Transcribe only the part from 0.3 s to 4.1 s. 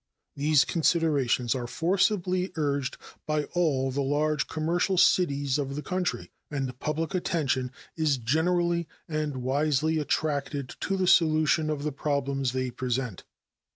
These considerations are forcibly urged by all the